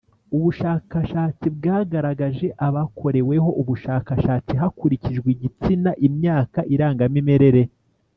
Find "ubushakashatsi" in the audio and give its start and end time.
0.35-1.45, 3.61-4.53